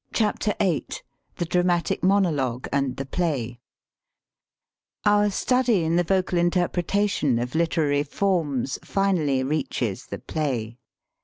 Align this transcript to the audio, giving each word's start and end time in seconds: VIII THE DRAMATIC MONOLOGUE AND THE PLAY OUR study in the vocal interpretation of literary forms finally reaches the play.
VIII 0.17 0.87
THE 1.35 1.45
DRAMATIC 1.45 2.01
MONOLOGUE 2.01 2.67
AND 2.73 2.97
THE 2.97 3.05
PLAY 3.05 3.59
OUR 5.05 5.29
study 5.29 5.83
in 5.83 5.95
the 5.95 6.03
vocal 6.03 6.39
interpretation 6.39 7.37
of 7.37 7.53
literary 7.53 8.01
forms 8.01 8.79
finally 8.83 9.43
reaches 9.43 10.07
the 10.07 10.17
play. 10.17 10.79